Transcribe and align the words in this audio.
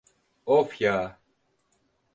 Of 0.45 0.81
ya. 0.81 1.19